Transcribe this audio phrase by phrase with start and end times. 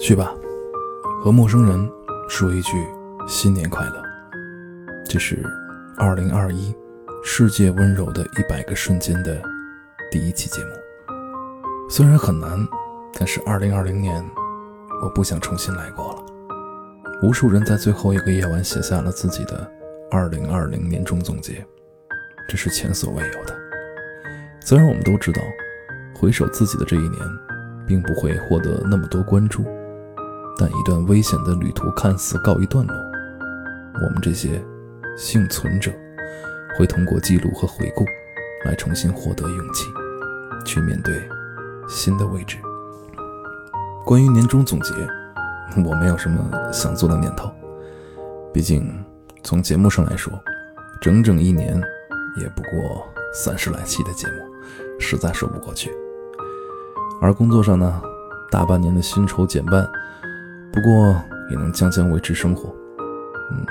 [0.00, 0.34] 去吧，
[1.22, 1.88] 和陌生人
[2.26, 2.70] 说一句
[3.28, 4.02] 新年快乐。
[5.06, 5.44] 这是
[5.98, 6.74] 二零二一
[7.22, 9.38] 世界温柔的一百个瞬间的
[10.10, 10.70] 第一期节目。
[11.90, 12.66] 虽然很难，
[13.12, 14.24] 但是二零二零年
[15.02, 16.24] 我不想重新来过了。
[17.22, 19.70] 无数人在最后一个夜晚写下了自己的
[20.10, 21.62] 二零二零年终总结，
[22.48, 23.54] 这是前所未有的。
[24.64, 25.42] 虽然我们都知道，
[26.14, 27.20] 回首自己的这一年，
[27.86, 29.62] 并不会获得那么多关注。
[30.56, 32.94] 但一段危险的旅途看似告一段落，
[34.02, 34.62] 我们这些
[35.16, 35.90] 幸存者
[36.78, 38.04] 会通过记录和回顾，
[38.66, 39.86] 来重新获得勇气，
[40.66, 41.26] 去面对
[41.88, 42.58] 新的未知。
[44.04, 44.92] 关于年终总结，
[45.76, 47.50] 我没有什么想做的念头，
[48.52, 49.02] 毕竟
[49.42, 50.32] 从节目上来说，
[51.00, 51.80] 整整一年
[52.38, 54.34] 也不过三十来期的节目，
[54.98, 55.90] 实在说不过去。
[57.22, 58.02] 而工作上呢，
[58.50, 59.88] 大半年的薪酬减半。
[60.72, 62.72] 不过也能将将维持生活，
[63.50, 63.66] 嗯，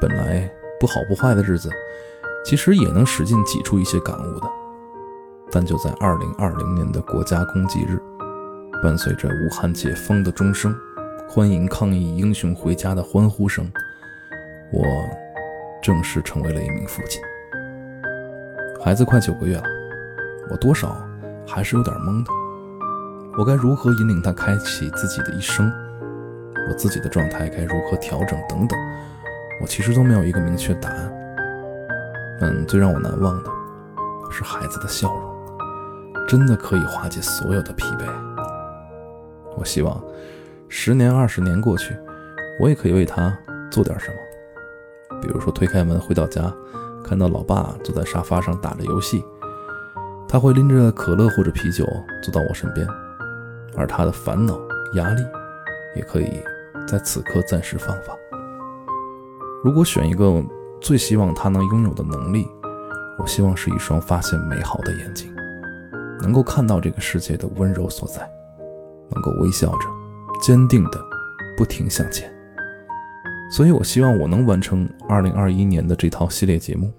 [0.00, 1.68] 本来不好不坏的日子，
[2.44, 4.46] 其实也能使劲挤出一些感悟的。
[5.50, 8.00] 但就在二零二零年的国家公祭日，
[8.82, 10.74] 伴随着武汉解封的钟声，
[11.28, 13.70] 欢迎抗疫英雄回家的欢呼声，
[14.72, 14.84] 我
[15.82, 17.20] 正式成为了一名父亲。
[18.80, 19.64] 孩子快九个月了，
[20.50, 20.96] 我多少
[21.46, 22.30] 还是有点懵的。
[23.36, 25.72] 我该如何引领他开启自己的一生？
[26.68, 28.78] 我自己的状态该如何调整等等，
[29.60, 31.12] 我其实都没有一个明确答案。
[32.40, 33.50] 但最让我难忘的
[34.30, 38.04] 是孩子的笑容，真的可以化解所有的疲惫。
[39.56, 40.02] 我希望
[40.68, 41.96] 十年、二十年过去，
[42.60, 43.36] 我也可以为他
[43.70, 45.20] 做点什么。
[45.20, 46.52] 比如说推开门回到家，
[47.04, 49.24] 看到老爸坐在沙发上打着游戏，
[50.28, 51.86] 他会拎着可乐或者啤酒
[52.20, 52.84] 坐到我身边，
[53.76, 54.58] 而他的烦恼、
[54.94, 55.22] 压力
[55.94, 56.42] 也可以。
[56.86, 58.16] 在此刻暂时放放。
[59.64, 60.44] 如果选一个
[60.80, 62.46] 最希望他能拥有的能力，
[63.18, 65.34] 我希望是一双发现美好的眼睛，
[66.20, 68.28] 能够看到这个世界的温柔所在，
[69.10, 69.86] 能够微笑着、
[70.42, 71.00] 坚定的
[71.56, 72.30] 不停向前。
[73.50, 76.92] 所以，我希望我能完成2021年的这套系列节目，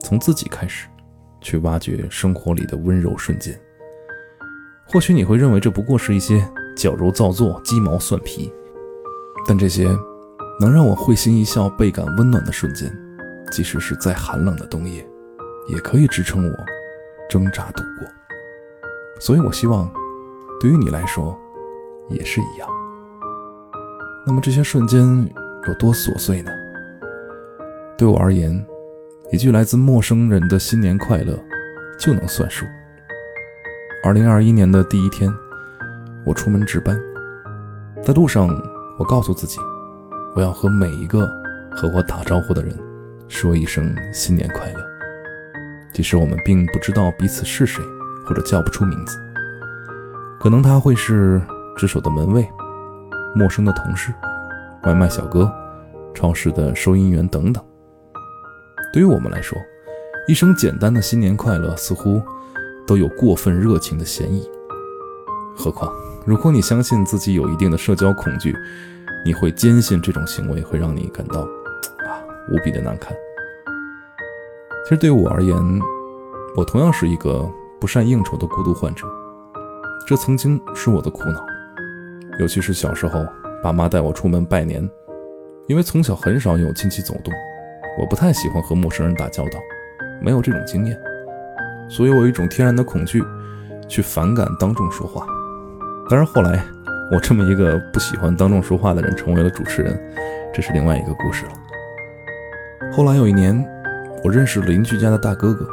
[0.00, 0.86] 从自己开始，
[1.40, 3.58] 去挖掘生活里的温柔瞬间。
[4.86, 8.52] 或许你会认为这不过是一些矫揉造作、鸡毛蒜皮。
[9.46, 9.88] 但这些
[10.60, 12.90] 能让我会心一笑、倍感温暖的瞬间，
[13.50, 15.04] 即使是再寒冷的冬夜，
[15.68, 16.56] 也可以支撑我
[17.28, 18.06] 挣扎度过。
[19.20, 19.92] 所以，我希望
[20.60, 21.36] 对于你来说
[22.08, 22.68] 也是一样。
[24.24, 25.00] 那么，这些瞬间
[25.66, 26.50] 有多琐碎呢？
[27.98, 28.64] 对我而言，
[29.32, 31.36] 一句来自陌生人的新年快乐
[31.98, 32.64] 就能算数。
[34.04, 35.28] 二零二一年的第一天，
[36.24, 36.96] 我出门值班，
[38.04, 38.48] 在路上。
[39.02, 39.58] 我告诉自己，
[40.32, 41.28] 我要和每一个
[41.72, 42.72] 和我打招呼的人
[43.26, 44.78] 说一声新年快乐。
[45.92, 47.82] 即使我们并不知道彼此是谁，
[48.24, 49.18] 或者叫不出名字，
[50.38, 51.42] 可能他会是
[51.76, 52.48] 值守的门卫、
[53.34, 54.14] 陌生的同事、
[54.84, 55.52] 外卖小哥、
[56.14, 57.60] 超市的收银员等等。
[58.92, 59.58] 对于我们来说，
[60.28, 62.22] 一声简单的新年快乐似乎
[62.86, 64.48] 都有过分热情的嫌疑。
[65.56, 65.92] 何况，
[66.24, 68.54] 如果你相信自己有一定的社交恐惧，
[69.24, 73.12] 你会坚信这种行为会让你感到啊无比的难堪。
[74.84, 75.56] 其实对我而言，
[76.56, 77.48] 我同样是一个
[77.80, 79.04] 不善应酬的孤独患者，
[80.06, 81.44] 这曾经是我的苦恼。
[82.38, 83.26] 尤其是小时候，
[83.62, 84.88] 爸妈带我出门拜年，
[85.66, 87.34] 因为从小很少有亲戚走动，
[88.00, 89.58] 我不太喜欢和陌生人打交道，
[90.20, 90.96] 没有这种经验，
[91.88, 93.22] 所以我有一种天然的恐惧，
[93.88, 95.26] 去反感当众说话。
[96.08, 96.64] 当然后来。
[97.10, 100.00] 我这么一个不喜欢当众说话的人成为了主持人，
[100.50, 101.52] 这是另外一个故事了。
[102.90, 103.62] 后来有一年，
[104.24, 105.68] 我认识邻居家的大哥哥，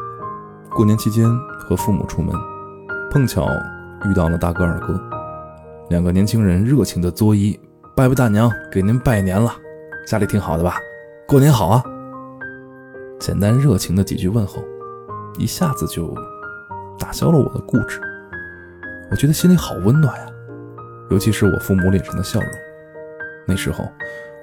[0.71, 1.25] 过年期间
[1.57, 2.35] 和父母出门，
[3.09, 3.47] 碰巧
[4.03, 4.99] 遇到了大哥二哥，
[5.89, 7.57] 两个年轻人热情的作揖
[7.95, 9.55] ：“拜拜大娘，给您拜年了，
[10.05, 10.75] 家里挺好的吧？
[11.25, 11.81] 过年好啊！”
[13.17, 14.61] 简单热情的几句问候，
[15.37, 16.13] 一下子就
[16.99, 18.01] 打消了我的固执，
[19.09, 20.25] 我觉得心里好温暖呀。
[21.09, 22.49] 尤其是我父母脸上的笑容，
[23.47, 23.83] 那时候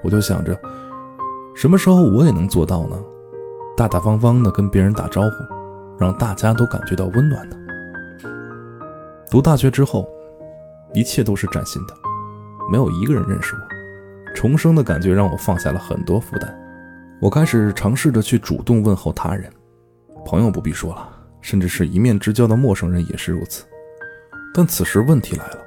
[0.03, 0.59] 我就想着，
[1.55, 2.97] 什么时候我也能做到呢？
[3.77, 5.31] 大大方方的跟别人打招呼，
[5.97, 7.57] 让大家都感觉到温暖呢。
[9.31, 10.09] 读大学之后，
[10.93, 11.95] 一切都是崭新的，
[12.73, 16.53] 没有一个人认识我，重生的感觉让我放下了很多负担。
[17.21, 19.49] 我开始尝试着去主动问候他人，
[20.25, 21.09] 朋友不必说了，
[21.41, 23.65] 甚至是一面之交的陌生人也是如此。
[24.57, 25.59] 但此时问题来了。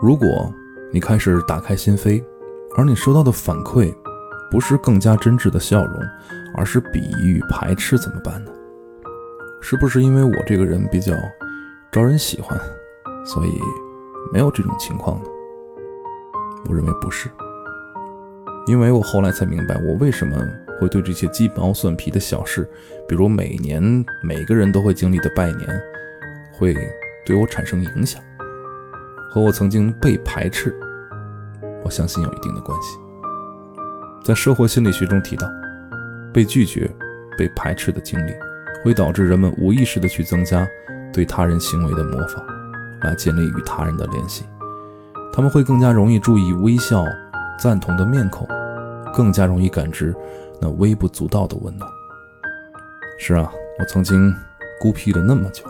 [0.00, 0.54] 如果
[0.92, 2.24] 你开始打开心扉，
[2.76, 3.92] 而你收到的反馈
[4.52, 6.00] 不是更加真挚的笑容，
[6.54, 8.52] 而是鄙夷与排斥，怎么办呢？
[9.60, 11.12] 是不是因为我这个人比较
[11.90, 12.56] 招人喜欢，
[13.26, 13.50] 所以
[14.32, 15.28] 没有这种情况呢？
[16.68, 17.28] 我认为不是，
[18.68, 20.40] 因为我后来才明白，我为什么
[20.80, 22.70] 会对这些鸡毛蒜皮的小事，
[23.08, 23.82] 比如每年
[24.22, 25.68] 每个人都会经历的拜年，
[26.52, 26.76] 会
[27.30, 28.20] 对我产生影响。
[29.30, 30.74] 和我曾经被排斥，
[31.84, 32.98] 我相信有一定的关系。
[34.24, 35.46] 在社会心理学中提到，
[36.34, 36.90] 被拒绝、
[37.38, 38.32] 被排斥的经历，
[38.82, 40.66] 会导致人们无意识地去增加
[41.12, 42.44] 对他人行为的模仿，
[43.02, 44.44] 来建立与他人的联系。
[45.32, 47.04] 他们会更加容易注意微笑、
[47.56, 48.44] 赞同的面孔，
[49.14, 50.12] 更加容易感知
[50.60, 51.88] 那微不足道的温暖。
[53.20, 53.48] 是啊，
[53.78, 54.34] 我曾经
[54.80, 55.62] 孤僻了那么久，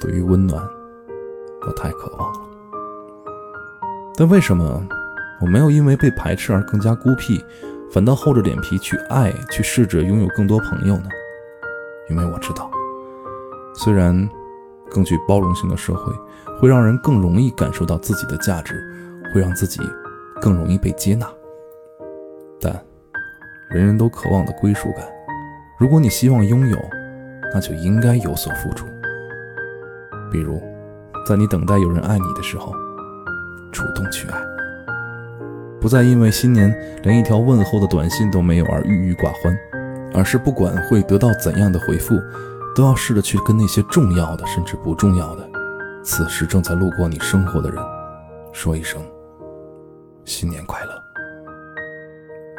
[0.00, 0.62] 对于温暖，
[1.66, 2.38] 我太渴望了。
[4.16, 4.82] 但为什么
[5.40, 7.42] 我没有因为被排斥而更加孤僻，
[7.90, 11.08] 反倒厚着脸皮去爱，去试着拥有更多朋友呢？
[12.08, 12.70] 因为我知道，
[13.74, 14.28] 虽然
[14.90, 16.12] 更具包容性的社会
[16.60, 18.82] 会让人更容易感受到自己的价值，
[19.34, 19.80] 会让自己
[20.40, 21.26] 更容易被接纳，
[22.60, 22.72] 但
[23.68, 25.04] 人人都渴望的归属感，
[25.78, 26.78] 如果你希望拥有，
[27.52, 28.86] 那就应该有所付出。
[30.30, 30.60] 比如，
[31.26, 32.72] 在你等待有人爱你的时候。
[33.72, 34.40] 主动去爱，
[35.78, 39.54] 不再因为新年连一条问候的短信都没有而郁郁寡欢，
[40.14, 42.14] 而是不管会得到怎样的回复，
[42.74, 45.46] 都要试着去跟那些重要的甚至不重要的，
[46.02, 47.78] 此时正在路过你生活的人，
[48.50, 49.02] 说一声
[50.24, 50.92] 新年快乐。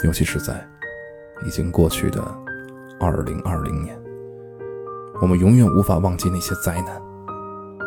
[0.04, 0.64] 尤其是在
[1.48, 2.22] 已经过去的
[3.00, 4.00] 二零二零年，
[5.20, 7.02] 我们永远无法忘记那些灾难，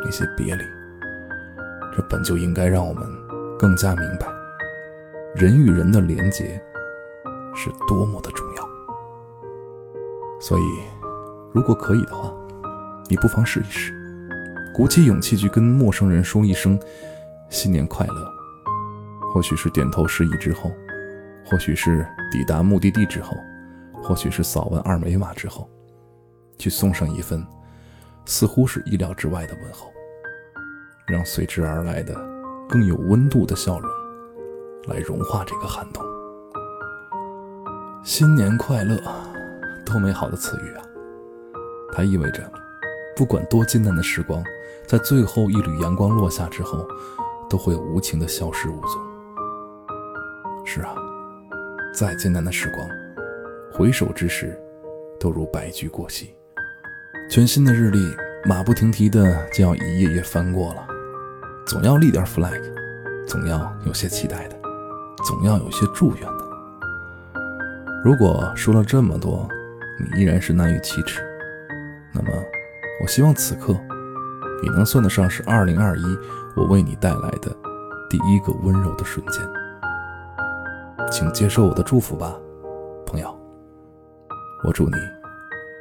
[0.05, 0.65] 那些别离。
[1.97, 3.05] 这本就应该让我们
[3.59, 4.27] 更加明白，
[5.35, 6.61] 人与人的连结
[7.55, 8.69] 是多么的重要。
[10.41, 10.63] 所以，
[11.53, 12.33] 如果可以的话，
[13.09, 13.93] 你不妨试一试，
[14.73, 16.79] 鼓起勇气去跟陌生人说一声
[17.51, 18.33] “新年快乐”。
[19.35, 20.73] 或许是点头示意之后，
[21.45, 23.37] 或许是抵达目的地之后，
[24.03, 25.69] 或许是扫完二维码之后，
[26.57, 27.45] 去送上一份
[28.31, 29.93] 似乎是意料之外的问候。
[31.05, 32.15] 让随之而来的
[32.69, 33.91] 更有温度的笑容
[34.87, 36.01] 来融化这个寒冬。
[38.05, 38.97] 新年快乐，
[39.85, 40.85] 多美好的词语啊！
[41.93, 42.49] 它意味着，
[43.17, 44.41] 不管多艰难的时光，
[44.87, 46.87] 在最后一缕阳光落下之后，
[47.49, 49.03] 都会无情的消失无踪。
[50.65, 50.95] 是啊，
[51.93, 52.89] 再艰难的时光，
[53.73, 54.57] 回首之时，
[55.19, 56.33] 都如白驹过隙。
[57.31, 58.13] 全新的日历，
[58.45, 60.85] 马不停蹄的就要一页页翻过了。
[61.65, 62.61] 总要立点 flag，
[63.25, 64.57] 总要有些期待的，
[65.25, 66.45] 总要有些祝愿的。
[68.05, 69.49] 如果说了这么多，
[70.01, 71.23] 你依然是难于启齿，
[72.13, 72.33] 那么
[73.01, 73.75] 我希望此刻
[74.65, 76.19] 也能算得上是2021
[76.57, 77.57] 我为你带来的
[78.09, 79.41] 第一个温柔的瞬间。
[81.13, 82.35] 请接受我的祝福吧，
[83.07, 83.33] 朋友。
[84.65, 84.97] 我祝你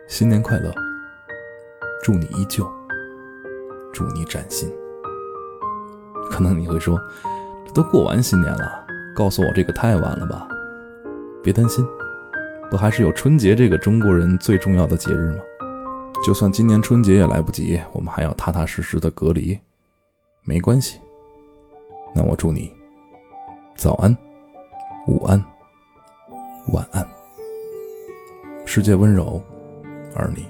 [0.07, 0.72] 新年快乐，
[2.01, 2.66] 祝你依旧，
[3.94, 4.72] 祝你崭新。
[6.29, 7.00] 可能你会说，
[7.65, 10.48] 这都过完新年了，告诉我这个太晚了吧？
[11.44, 11.86] 别担心，
[12.70, 15.39] 不还是有春节这个中国人最重要的节日吗？
[16.25, 19.58] 就算今年春节也来不及，我们还要踏踏实实的隔离，
[20.44, 21.00] 没关系。
[22.13, 22.72] 那我祝你
[23.75, 24.15] 早安、
[25.08, 25.44] 午安、
[26.74, 27.08] 晚安，
[28.65, 29.41] 世界温柔，
[30.15, 30.46] 而你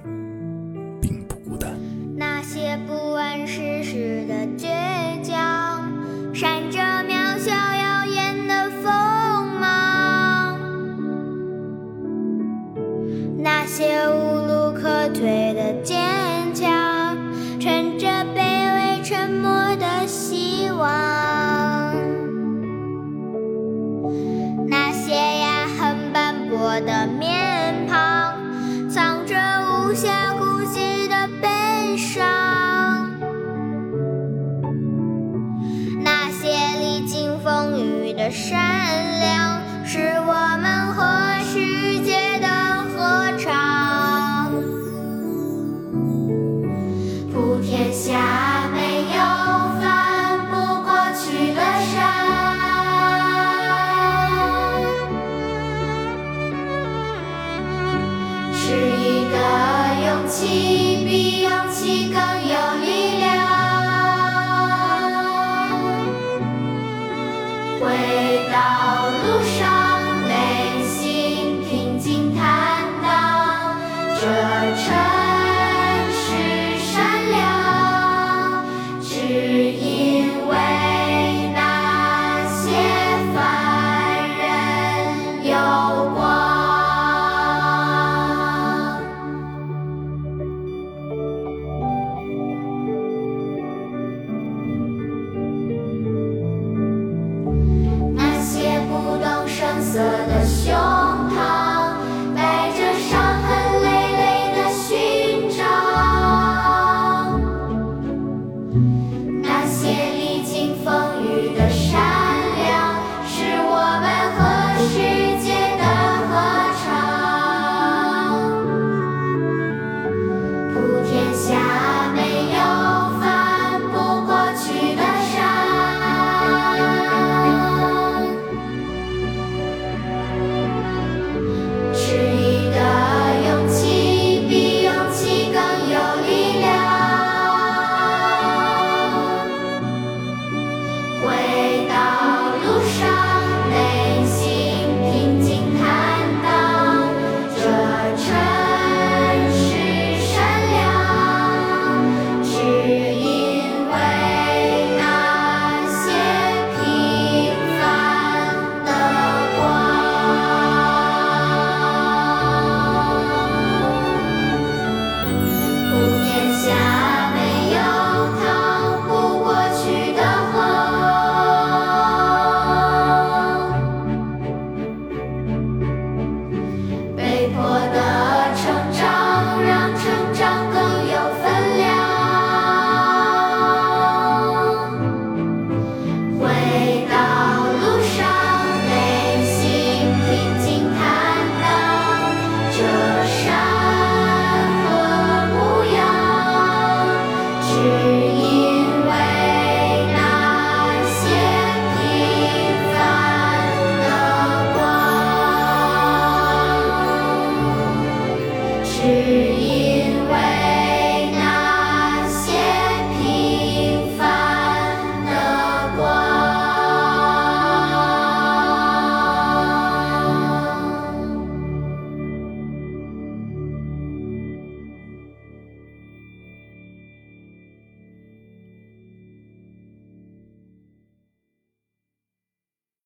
[209.30, 209.69] Spirit.